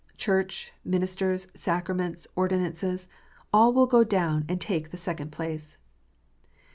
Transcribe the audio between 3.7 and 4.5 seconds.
will go down,